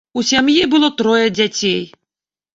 У 0.19 0.21
сям'і 0.29 0.63
было 0.71 0.89
трое 1.03 1.27
дзяцей. 1.37 1.79